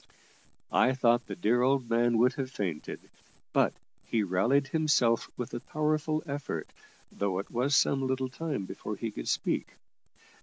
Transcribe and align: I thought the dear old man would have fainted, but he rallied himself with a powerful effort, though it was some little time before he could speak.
I 0.73 0.93
thought 0.95 1.27
the 1.27 1.35
dear 1.35 1.61
old 1.61 1.87
man 1.87 2.17
would 2.17 2.33
have 2.33 2.49
fainted, 2.49 3.07
but 3.53 3.75
he 4.03 4.23
rallied 4.23 4.65
himself 4.69 5.29
with 5.37 5.53
a 5.53 5.59
powerful 5.59 6.23
effort, 6.25 6.73
though 7.11 7.37
it 7.37 7.51
was 7.51 7.75
some 7.75 8.07
little 8.07 8.27
time 8.29 8.65
before 8.65 8.95
he 8.95 9.11
could 9.11 9.27
speak. 9.27 9.75